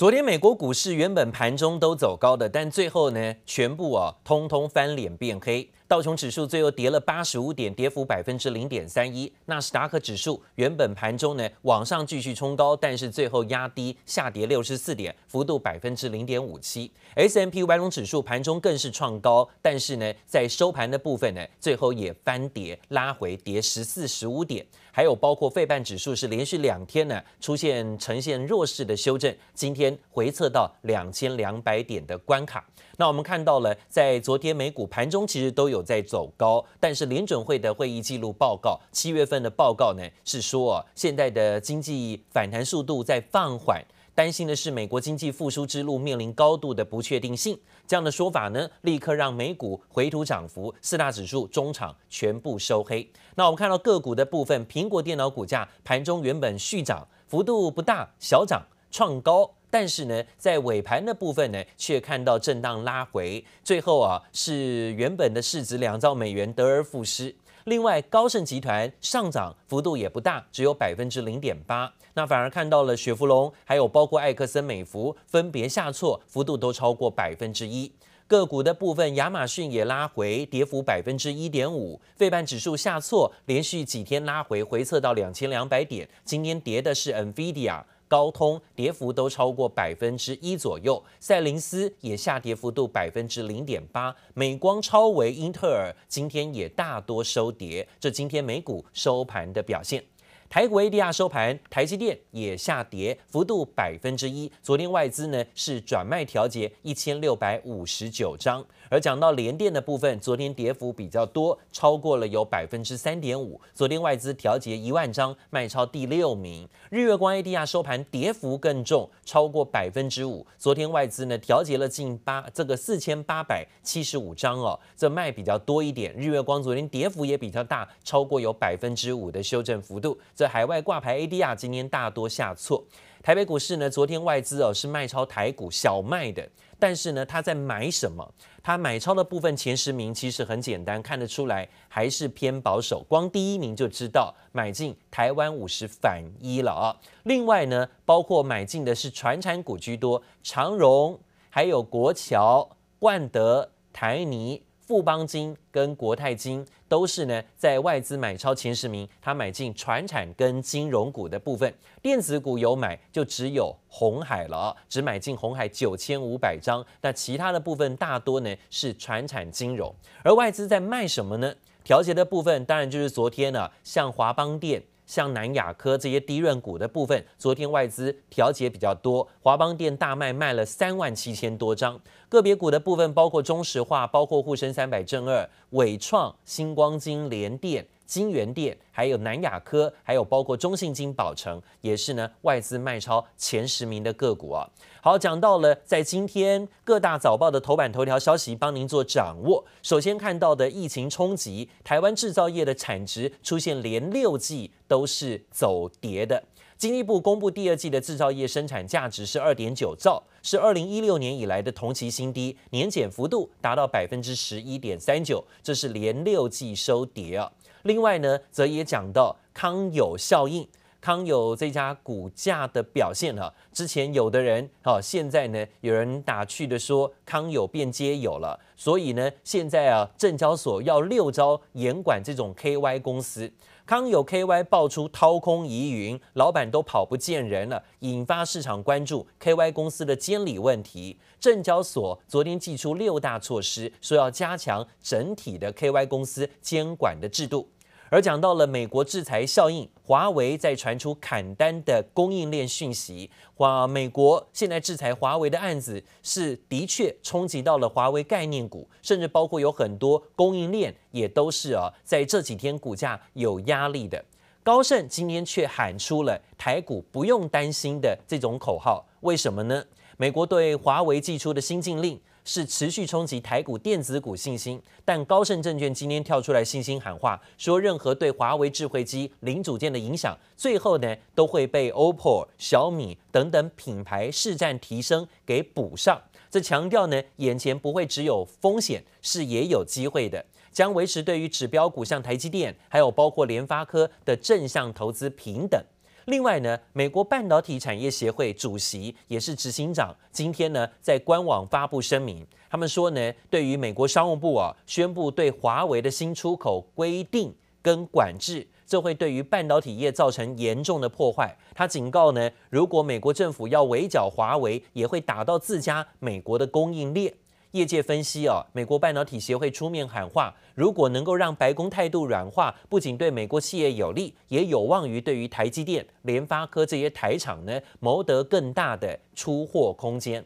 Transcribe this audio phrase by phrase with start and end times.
[0.00, 5.70] 昨天美国股市原本盘中都走高的，但最后呢，全部啊通通翻脸变黑。
[5.90, 9.32] 道琼指数最后跌了八十五点，跌幅百分之零点三一。
[9.46, 16.88] 纳斯达克指数原本盘中呢往上继续冲高，但是最后压低下跌六十四点，幅度百分之零点五七。
[17.16, 24.64] S&P 五百种指数盘中更是创高，但是呢在收盘的部分呢，最后也翻跌拉回跌十四十五点。
[24.92, 32.64] 还有包括费半指数是连续两天呢出现呈现弱势的修正，今天回测到两千两百点的关卡。
[32.96, 43.84] 那我们看到了，在昨天美股盘中其实都有在走高，但是联准会的会议记录报告，七月份的报告呢是说，现在的经济反弹速度在放缓，
[44.14, 47.58] 担心的是美国经济复苏之路面临高度的不确定性。
[47.86, 53.10] 这样的说法呢，立刻让美股回吐涨幅，四大指数中场全部收黑。
[53.34, 59.50] 那我们看到个股的部分，苹果电脑股价盘中原本续涨，幅度不大，小涨创高。
[59.70, 67.34] 但是呢，在尾盘的部分呢，却看到震荡拉回，最后啊是原本的市值两兆美元得而复失。
[67.64, 71.92] 另外，高盛集团上涨幅度也不大，只有百分之零点八。
[72.14, 77.92] 那反而看到了雪佛龙，还有包括艾克森美孚分别下挫，幅度都超过百分之一。
[78.26, 82.00] 个股的部分，亚马逊也拉回，跌幅百分之一点五。
[82.16, 86.08] 费半指数下挫，连续几天拉回，回测到两千两百点。
[86.24, 87.82] 今天跌的是 NVIDIA。
[88.10, 100.02] 高通跌幅都超过百分之一左右，赛灵思也下跌幅度百分之零点八，美光、超微、英特尔今天也大多收跌，这今天美股收盘的表现。
[100.50, 104.50] 台股 ADR 收盘，台积电也下跌，幅度百分之一。
[104.60, 108.66] 昨天外资呢是转卖调节一千六百五十九张。
[108.88, 113.60] 而讲到联电的部分，昨天跌幅比较多，超过了有百分之三点五。
[113.72, 116.68] 昨天外资调节一万张，卖超第六名。
[116.90, 120.44] 日月光 ADR 收盘跌幅更重，超过百分之五。
[120.58, 126.12] 昨天外资呢调节了近八这个四千八百七十五张哦，这卖比较多一点。
[126.16, 130.18] 日月光昨天跌幅也比较大，超过有百分之五的修正幅度。
[130.40, 132.82] 这海外挂牌 ADR 今天大多下挫。
[133.22, 138.26] 台北股市呢，昨天外资哦是卖超台股小卖的，但是呢，他在买什么？
[138.62, 143.04] 他买超的部分前十名其实很简单，看得出来还是偏保守。
[143.06, 146.96] 光第一名就知道买进台湾五十反一了啊。
[147.24, 152.66] 另外呢，包括买进的是传产股居多，长荣、还有国桥、
[152.98, 154.62] 冠德、台泥。
[154.90, 171.54] 富邦金跟国泰金都是呢，在外资买超前十名，他买进传产跟金融股的部分，电子股有买，就只有红海了，只买进红海九千五百张，那其他的部分大多呢是传产金融，而外资在卖什么呢？
[171.84, 174.82] 调节的部分当然就是昨天呢、像华邦电。
[175.10, 182.00] 像南亚科这些低润股的部分，昨天外资调节比较多，华邦电大卖，卖了三万七千多张。
[182.28, 187.84] 个别股的部分包括中石化，包括沪深三百正二、伟创、星光金、联电。
[188.10, 194.68] 金源店，还有南亚科，还有包括中信金、宝城，也是呢外资卖超前十名的个股啊。
[195.00, 199.64] 好，讲到了在今天各大早报的头版头条消息，帮您做掌握。
[199.80, 206.42] 首先看到的疫情冲击，台湾制造业的产值出现连六季都是走跌的。
[206.76, 217.52] 经济部公布第二季的制造业生产价值是二点九兆，是二零一六年以来的同期新低，年减幅度达到百分之十一点三九，这是连六季收跌啊。
[217.82, 220.68] 另外呢，则也讲到康有效应，
[221.00, 233.50] 康友这家股价的表现哈，之前有的人哈，现在呢有人打趣的说康友变街友了，所以呢现在啊证交所要六招严管这种 KY 公司，
[233.86, 241.18] 康友 KY 爆出掏空疑云，老板都跑不见人了，引发市场关注 KY 公司的监理问题。
[241.40, 247.70] 证交所昨天祭出六大措施，说要加强整体的 KY 公司监管的制度。
[248.10, 253.30] 而讲到了美国制裁效应，华为在传出砍单的供应链讯息。
[253.54, 264.20] 华美国现在制裁华为的案子是的确冲击到了华为概念股，甚至包括有很多供应链也都是啊，在这几天股价有压力的。
[264.64, 269.84] 高盛今天却喊出了台股不用担心的这种口号，为什么呢？
[270.16, 286.20] 美国对华为祭出的新禁令是持续冲击台股电子股信心，但高盛证券今天跳出来信心喊话，说任何对华为智慧机零组件的影响，最后呢都会被 OPPO、小米等等品牌市占提升给补上。
[286.50, 295.80] 这强调呢，眼前不会只有风险，是也有机会的，将维持对于指标股像台积电，还有包括联发科的正向投资平等。
[296.26, 311.56] 另外呢，美国半导体产业协会主席也是执行长，今天呢在官网发布声明，他们说呢，对于美国商务部啊宣布对华为的新出口规定跟管制，这会对于半导体业造成严重的破坏。
[311.74, 317.32] 他警告呢，如果美国政府要围剿华为，也会打到自家美国的供应链。
[317.72, 330.44] 业界分析啊，美国半导体协会出面喊话，如果能够让白宫态度软化，不仅对美国企业有利，也有望于对于台积电、联发科这些台厂呢，谋得更大的出货空间。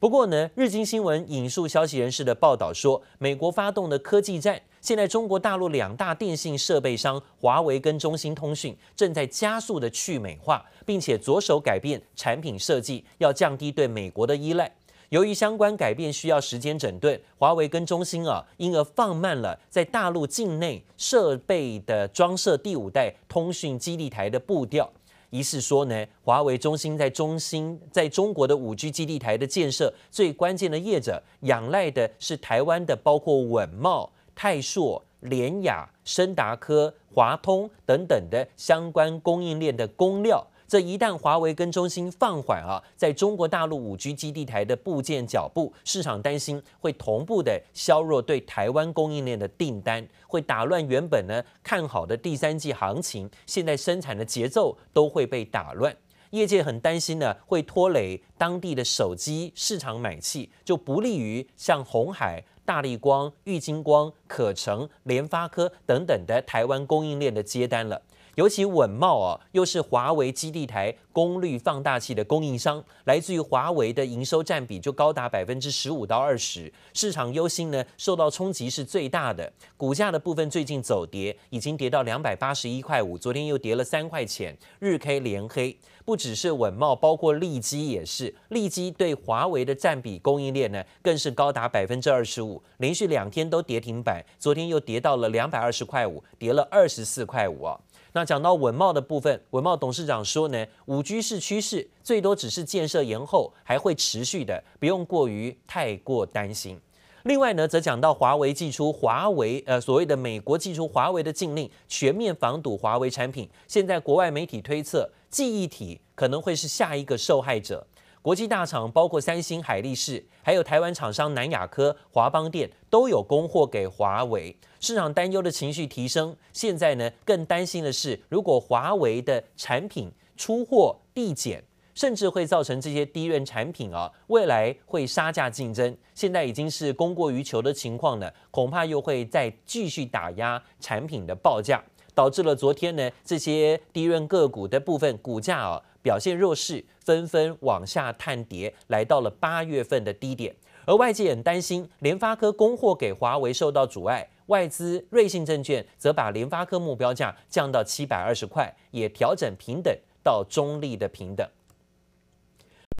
[0.00, 14.72] 不过呢，日经新闻引述消息人士的报道说，美国发动的科技战，现在中国大陆两大电信设备商华为跟中兴通讯正在加速的去美化，并且着手改变产品设计，要降低对美国的依赖。
[15.12, 24.90] 由于相关改变需要时间整顿，华为跟中兴啊，因而放慢了在大陆境内设备的装设第五代通讯基地台的步调。
[25.28, 40.46] 疑似说呢，华为、中兴在中兴在中国的五 G 基地台的建设，最关键的业者仰赖的是台湾的包括稳茂、泰硕、联雅、升达科、华通等等的相关供应链的供料。
[40.72, 55.94] 这一旦华为跟中兴放缓啊，在中国大陆五 G 基地台的部件脚步，市场担心会同步的削弱对台湾供应链的订单，会打乱原本呢看好的第三季行情，现在生产的节奏都会被打乱。
[56.30, 68.00] 业界很担心呢，会拖累当地的手机市场买气，就不利于像鸿海、大立光、玉晶光、可成、联发科等等的台湾供应链的接单了。
[68.36, 79.52] 尤其稳茂啊，又是华为基地台功率放大器的供应商，来自于华为的营收占比就高达百分之十五到二十，市场忧心呢，受到冲击是最大的。
[79.76, 85.76] 股价的部分最近走跌，已经跌到两百八十一块五，昨天又跌了三块钱，日 K 连黑。
[86.04, 97.78] 不只是稳茂，包括利基也是，利基对华为的占比供应链呢，更是高达百分之二十五，连续两天都跌停板，昨天又跌到了两百二十块五，跌了二十四块五啊。
[98.14, 106.78] 那讲到稳懋的部分，稳懋董事长说呢，五 G 是趋势，最多只是建设延后，还会持续的，不用过于太过担心。
[107.22, 113.48] 另外呢，则讲到华为寄出华为呃所谓的美国寄出华为的禁令，全面防堵华为产品。
[113.66, 117.86] 现在国外媒体推测，记忆体可能会是下一个受害者。
[118.22, 124.56] 国际大厂包括三星、海力士，还有台湾厂商南亚科、华邦电都有供货给华为。
[124.78, 131.64] 市场担忧的情绪提升，现在呢更担心的是，如果华为的产品出货递减，
[131.96, 135.96] 甚至会造成这些低润产品啊未来会杀价竞争。
[136.14, 141.82] 现在已经是供过于求的情况呢，恐怕又会再继续打压产品的报价，
[142.14, 145.82] 导致了昨天呢这些低润个股的部分股价啊。
[146.02, 150.54] 表现弱势，纷纷往下探跌，来到了八月份的低点。
[150.84, 161.48] 而外界很担心联发科供货给华为受到阻碍，外资瑞信证券则把联发科目标价降到七百二十块，也调整平等到中立的平等。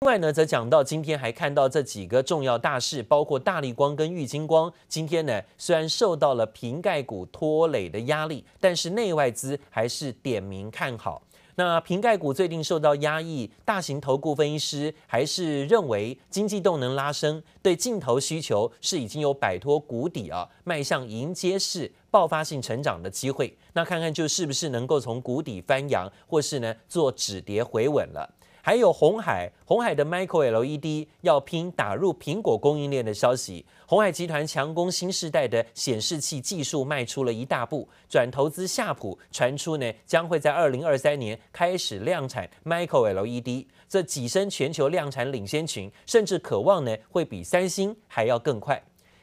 [0.00, 4.72] 另外呢，则讲到今天还看到这几个重要大事，包括大力光跟玉晶光。
[4.88, 11.22] 今天呢，虽然受到了瓶盖股拖累的压力，但是内外资还是点名看好。
[11.54, 23.54] 那瓶盖股最近受到压抑，大型投顾分析师还是认为经济动能拉升，对镜头需求是已经有摆脱谷底啊，迈向迎接式爆发性成长的机会。
[23.74, 28.34] 那看看就是不是能够从谷底翻扬，或是呢做止跌回稳了。
[28.64, 33.66] 还有红海，红海的 Micro LED 要拼打入苹果供应链的消息。
[33.86, 48.80] 鸿海集团强攻新世代的显示器技术迈出了一大步，转投资夏普，传出呢将会在二零二三年开始量产 Micro LED，这跻身全球量产领先群，甚至渴望呢会比三星还要更快。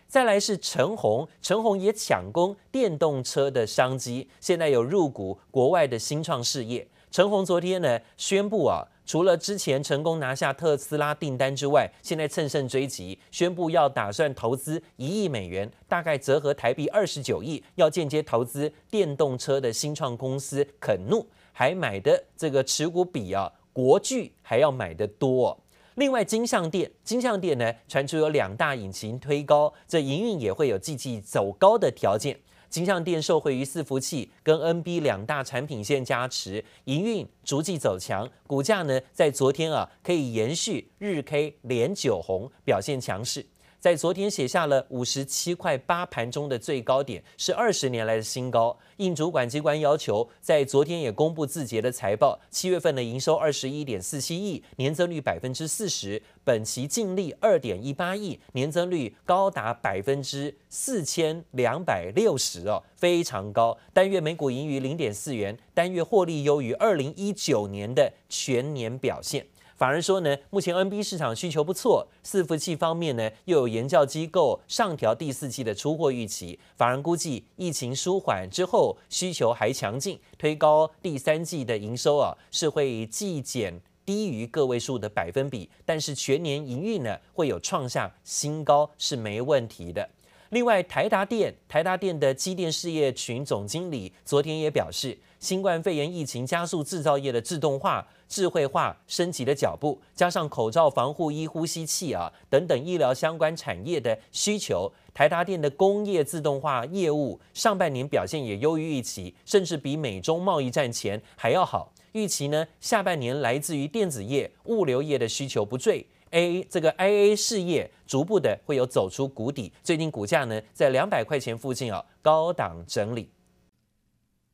[0.09, 6.85] 再来是陈红，陈红也抢攻电动车的商机，现在有入股国外的新创事业。
[7.09, 8.85] 陈红昨天呢宣布啊。
[9.09, 25.59] 除了之前成功拿下特斯拉订单之外，现在乘胜追击，宣布要打算投资一亿美元，大概折合台币二十九亿，要间接投资电动车的新创公司肯怒，还买的这个持股比啊国巨还要买得多。
[25.95, 32.39] 另外，金像电，金像电呢传出有两大引擎推高，这营运也会有季季走高的条件。
[32.69, 43.45] 金像电受惠于伺服器跟 NB 两大产品线加持，营运逐季走强，股价呢在昨天啊可以延续日 K 连九红，表现强势。
[43.79, 48.77] 在昨天写下了五十七块八盘中的最高点，是二十年来的新高。
[48.97, 63.77] 应主管机关要求，在昨天也公布字节的财报，七月份的营收二十一点四七亿，年增率百分之四十，本期净利二点一八亿，年增率高达百分之四千两百六十哦，非常高。
[63.93, 69.45] 单月每股盈余零点四元，单月获利优于二零一九年的全年表现。
[69.79, 76.59] 反而说呢，目前 NB 市场需求不错，伺服器方面呢，又有研教机构上调第四季的出货预期。
[76.75, 90.09] 法人估计疫情舒缓之后，需求还强劲，推高第三季的营收啊，是会季减低于个位数的百分比，但是全年营运呢，会有创下新高是没问题的。
[90.49, 98.05] 另外，台达电台达电的机电事业群总经理昨天也表示，新冠肺炎疫情加速制造业的自动化。
[98.29, 111.91] 智慧化升级的脚步，加上口罩、防护衣、呼吸器啊等等医疗相关产业的需求，台达电的工业自动化业务上半年表现也优于预期，甚至比美中贸易战前还要好。
[112.11, 119.71] 预期呢，下半年来自于电子业、物流业的需求不坠，A 这个 IA 事业逐步的会有走出谷底。
[119.83, 123.29] 最近股价呢在两百块钱附近啊高档整理。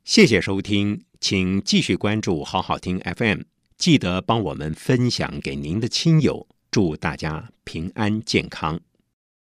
[0.04, 3.55] 谢谢收听，请继续关注好好听 FM。
[3.78, 8.80] 记得帮我们分享给您的亲友，祝大家平安健康。